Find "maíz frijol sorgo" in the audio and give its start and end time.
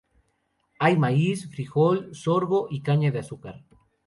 0.97-2.65